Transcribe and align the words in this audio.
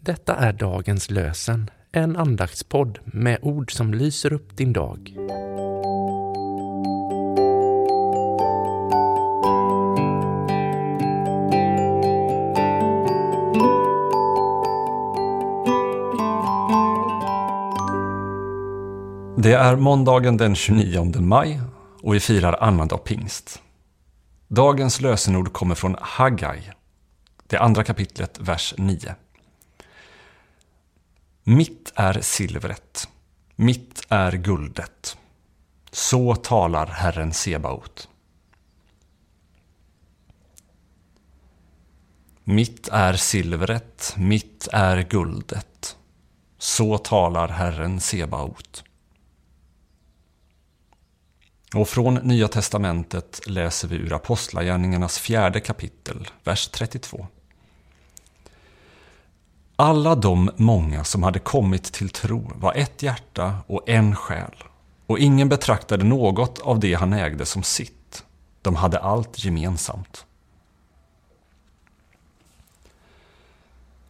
Detta 0.00 0.36
är 0.36 0.52
dagens 0.52 1.10
lösen, 1.10 1.70
en 1.92 2.16
andaktspodd 2.16 2.98
med 3.04 3.38
ord 3.42 3.72
som 3.72 3.94
lyser 3.94 4.32
upp 4.32 4.56
din 4.56 4.72
dag. 4.72 5.16
Det 19.36 19.52
är 19.52 19.76
måndagen 19.76 20.36
den 20.36 20.54
29 20.54 21.20
maj 21.20 21.60
och 22.02 22.14
vi 22.14 22.20
firar 22.20 22.56
annandag 22.60 22.98
pingst. 23.04 23.62
Dagens 24.48 25.00
lösenord 25.00 25.52
kommer 25.52 25.74
från 25.74 25.96
Haggai, 26.00 26.60
det 27.46 27.58
andra 27.58 27.84
kapitlet, 27.84 28.38
vers 28.40 28.74
9. 28.78 29.14
Mitt 31.46 31.92
är 31.94 32.20
silvret, 32.20 33.08
mitt 33.56 34.02
är 34.08 34.32
guldet. 34.32 35.16
Så 35.90 36.34
talar 36.34 36.86
Herren 36.86 37.32
Sebaot. 37.34 38.08
Mitt 42.44 42.88
är 42.88 43.14
silvret, 43.14 44.14
mitt 44.16 44.68
är 44.72 45.02
guldet. 45.02 45.96
Så 46.58 46.98
talar 46.98 47.48
Herren 47.48 48.00
Sebaot. 48.00 48.84
Och 51.74 51.88
från 51.88 52.14
Nya 52.14 52.48
Testamentet 52.48 53.40
läser 53.46 53.88
vi 53.88 53.96
ur 53.96 54.12
Apostlagärningarnas 54.12 55.18
fjärde 55.18 55.60
kapitel, 55.60 56.28
vers 56.44 56.68
32. 56.68 57.26
Alla 59.76 60.14
de 60.14 60.50
många 60.56 61.04
som 61.04 61.22
hade 61.22 61.38
kommit 61.38 61.92
till 61.92 62.10
tro 62.10 62.52
var 62.54 62.74
ett 62.74 63.02
hjärta 63.02 63.54
och 63.66 63.88
en 63.88 64.16
själ. 64.16 64.54
Och 65.06 65.18
ingen 65.18 65.48
betraktade 65.48 66.04
något 66.04 66.58
av 66.58 66.80
det 66.80 66.94
han 66.94 67.12
ägde 67.12 67.46
som 67.46 67.62
sitt. 67.62 68.24
De 68.62 68.76
hade 68.76 68.98
allt 68.98 69.44
gemensamt. 69.44 70.26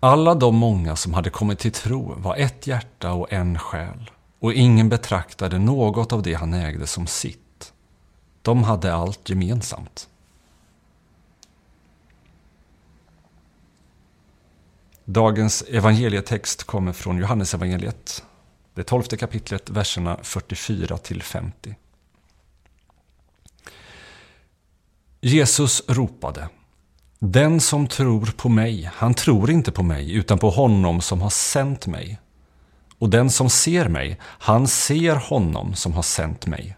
Alla 0.00 0.34
de 0.34 0.56
många 0.56 0.96
som 0.96 1.14
hade 1.14 1.30
kommit 1.30 1.58
till 1.58 1.72
tro 1.72 2.14
var 2.16 2.36
ett 2.36 2.66
hjärta 2.66 3.12
och 3.12 3.32
en 3.32 3.58
själ. 3.58 4.10
Och 4.38 4.52
ingen 4.52 4.88
betraktade 4.88 5.58
något 5.58 6.12
av 6.12 6.22
det 6.22 6.34
han 6.34 6.54
ägde 6.54 6.86
som 6.86 7.06
sitt. 7.06 7.72
De 8.42 8.64
hade 8.64 8.94
allt 8.94 9.28
gemensamt. 9.28 10.08
Dagens 15.12 15.64
evangelietext 15.68 16.64
kommer 16.64 16.92
från 16.92 17.18
Johannesevangeliet, 17.18 18.24
det 18.74 18.82
tolfte 18.82 19.16
kapitlet, 19.16 19.70
verserna 19.70 20.18
44 20.22 20.98
till 20.98 21.22
50. 21.22 21.74
Jesus 25.20 25.82
ropade 25.88 26.48
Den 27.18 27.60
som 27.60 27.86
tror 27.86 28.26
på 28.36 28.48
mig, 28.48 28.90
han 28.94 29.14
tror 29.14 29.50
inte 29.50 29.72
på 29.72 29.82
mig 29.82 30.12
utan 30.12 30.38
på 30.38 30.50
honom 30.50 31.00
som 31.00 31.20
har 31.20 31.30
sänt 31.30 31.86
mig. 31.86 32.20
Och 32.98 33.10
den 33.10 33.30
som 33.30 33.50
ser 33.50 33.88
mig, 33.88 34.18
han 34.22 34.68
ser 34.68 35.16
honom 35.16 35.74
som 35.74 35.92
har 35.92 36.02
sänt 36.02 36.46
mig. 36.46 36.76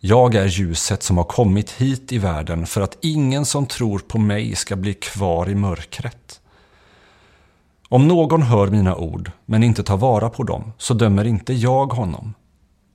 Jag 0.00 0.34
är 0.34 0.46
ljuset 0.46 1.02
som 1.02 1.16
har 1.16 1.24
kommit 1.24 1.70
hit 1.70 2.12
i 2.12 2.18
världen 2.18 2.66
för 2.66 2.80
att 2.80 2.98
ingen 3.00 3.44
som 3.44 3.66
tror 3.66 3.98
på 3.98 4.18
mig 4.18 4.56
ska 4.56 4.76
bli 4.76 4.94
kvar 4.94 5.48
i 5.48 5.54
mörkret. 5.54 6.40
Om 7.90 8.08
någon 8.08 8.42
hör 8.42 8.66
mina 8.66 8.96
ord 8.96 9.30
men 9.46 9.62
inte 9.62 9.82
tar 9.82 9.96
vara 9.96 10.30
på 10.30 10.42
dem 10.42 10.72
så 10.78 10.94
dömer 10.94 11.24
inte 11.24 11.52
jag 11.52 11.86
honom. 11.92 12.34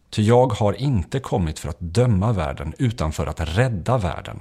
Ty 0.09 0.23
jag 0.23 0.53
har 0.53 0.73
inte 0.73 1.19
kommit 1.19 1.59
för 1.59 1.69
att 1.69 1.79
döma 1.79 2.31
världen 2.33 2.73
utan 2.77 3.11
för 3.11 3.27
att 3.27 3.39
rädda 3.39 3.97
världen. 3.97 4.39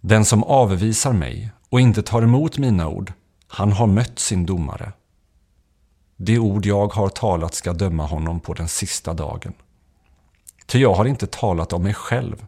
Den 0.00 0.24
som 0.24 0.44
avvisar 0.44 1.12
mig 1.12 1.50
och 1.70 1.80
inte 1.80 2.02
tar 2.02 2.22
emot 2.22 2.58
mina 2.58 2.88
ord, 2.88 3.12
han 3.48 3.72
har 3.72 3.86
mött 3.86 4.18
sin 4.18 4.46
domare. 4.46 4.92
Det 6.16 6.38
ord 6.38 6.66
jag 6.66 6.92
har 6.92 7.08
talat 7.08 7.54
ska 7.54 7.72
döma 7.72 8.06
honom 8.06 8.40
på 8.40 8.54
den 8.54 8.68
sista 8.68 9.14
dagen. 9.14 9.52
Ty 10.66 10.78
jag 10.78 10.94
har 10.94 11.04
inte 11.04 11.26
talat 11.26 11.72
om 11.72 11.82
mig 11.82 11.94
själv, 11.94 12.46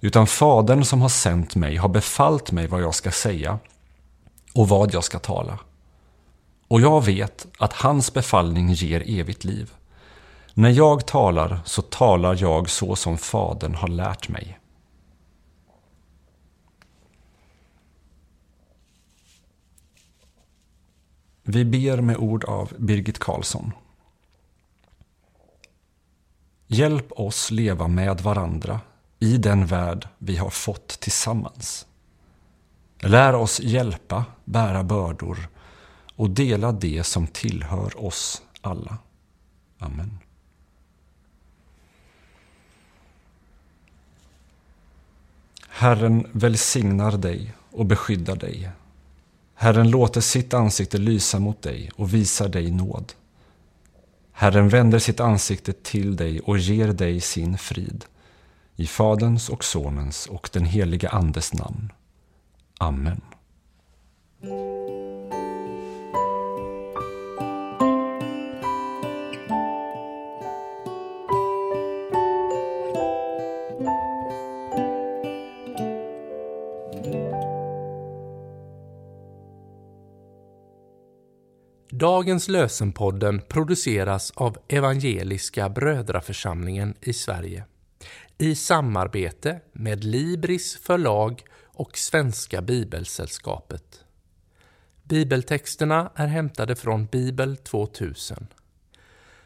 utan 0.00 0.26
Fadern 0.26 0.84
som 0.84 1.02
har 1.02 1.08
sänt 1.08 1.54
mig 1.54 1.76
har 1.76 1.88
befallt 1.88 2.52
mig 2.52 2.66
vad 2.66 2.82
jag 2.82 2.94
ska 2.94 3.10
säga 3.10 3.58
och 4.54 4.68
vad 4.68 4.94
jag 4.94 5.04
ska 5.04 5.18
tala. 5.18 5.58
Och 6.68 6.80
jag 6.80 7.04
vet 7.04 7.46
att 7.58 7.72
hans 7.72 8.12
befallning 8.12 8.72
ger 8.72 9.02
evigt 9.06 9.44
liv. 9.44 9.72
När 10.54 10.70
jag 10.70 11.06
talar 11.06 11.60
så 11.64 11.82
talar 11.82 12.36
jag 12.40 12.70
så 12.70 12.96
som 12.96 13.18
Fadern 13.18 13.74
har 13.74 13.88
lärt 13.88 14.28
mig. 14.28 14.58
Vi 21.42 21.64
ber 21.64 22.00
med 22.00 22.16
ord 22.16 22.44
av 22.44 22.72
Birgit 22.78 23.18
Karlsson. 23.18 23.72
Hjälp 26.66 27.12
oss 27.12 27.50
leva 27.50 27.88
med 27.88 28.20
varandra 28.20 28.80
i 29.18 29.36
den 29.36 29.66
värld 29.66 30.08
vi 30.18 30.36
har 30.36 30.50
fått 30.50 30.88
tillsammans. 30.88 31.86
Lär 33.04 33.34
oss 33.34 33.60
hjälpa, 33.60 34.24
bära 34.44 34.82
bördor 34.82 35.48
och 36.16 36.30
dela 36.30 36.72
det 36.72 37.04
som 37.04 37.26
tillhör 37.26 38.04
oss 38.04 38.42
alla. 38.60 38.98
Amen. 39.78 40.18
Herren 45.68 46.26
välsignar 46.32 47.12
dig 47.12 47.54
och 47.70 47.86
beskyddar 47.86 48.36
dig. 48.36 48.70
Herren 49.54 49.90
låter 49.90 50.20
sitt 50.20 50.54
ansikte 50.54 50.98
lysa 50.98 51.38
mot 51.38 51.62
dig 51.62 51.90
och 51.96 52.14
visar 52.14 52.48
dig 52.48 52.70
nåd. 52.70 53.12
Herren 54.32 54.68
vänder 54.68 54.98
sitt 54.98 55.20
ansikte 55.20 55.72
till 55.72 56.16
dig 56.16 56.40
och 56.40 56.58
ger 56.58 56.88
dig 56.88 57.20
sin 57.20 57.58
frid. 57.58 58.04
I 58.76 58.86
Faderns 58.86 59.48
och 59.48 59.64
Sonens 59.64 60.26
och 60.26 60.50
den 60.52 60.64
helige 60.64 61.08
Andes 61.08 61.52
namn. 61.52 61.92
Amen. 62.82 63.20
Dagens 81.90 82.48
lösenpodden 82.48 83.40
produceras 83.48 84.30
av 84.30 84.56
Evangeliska 84.68 85.68
Brödraförsamlingen 85.68 86.94
i 87.00 87.12
Sverige 87.12 87.64
i 88.38 88.54
samarbete 88.54 89.60
med 89.72 90.04
Libris 90.04 90.76
förlag 90.76 91.42
och 91.74 91.98
Svenska 91.98 92.62
Bibelsällskapet. 92.62 94.04
Bibeltexterna 95.02 96.10
är 96.14 96.26
hämtade 96.26 96.76
från 96.76 97.06
Bibel 97.06 97.56
2000. 97.56 98.46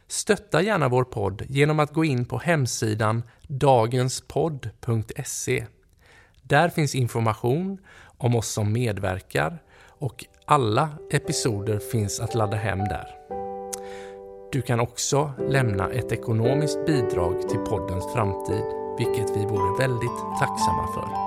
Stötta 0.09 0.62
gärna 0.62 0.88
vår 0.88 1.04
podd 1.04 1.42
genom 1.48 1.81
att 1.81 1.92
gå 1.92 2.04
in 2.04 2.25
på 2.25 2.38
hemsidan 2.38 3.22
dagenspodd.se. 3.42 5.66
Där 6.42 6.69
finns 6.69 6.94
information 6.94 7.78
om 8.19 8.34
oss 8.34 8.48
som 8.48 8.72
medverkar 8.72 9.62
och 9.98 10.25
alla 10.44 10.88
episoder 11.10 11.78
finns 11.78 12.21
att 12.21 12.34
ladda 12.34 12.56
hem 12.56 12.78
där. 12.78 13.06
Du 14.53 14.62
kan 14.62 14.80
också 14.80 15.33
lämna 15.48 15.91
ett 15.91 16.12
ekonomiskt 16.12 16.86
bidrag 16.86 17.48
till 17.48 17.59
poddens 17.59 18.12
framtid, 18.15 18.65
vilket 18.98 19.36
vi 19.36 19.45
vore 19.45 19.78
väldigt 19.78 20.18
tacksamma 20.41 20.86
för. 20.95 21.25